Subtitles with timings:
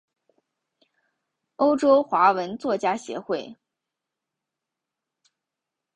[1.57, 3.55] 欧洲华文作家协会。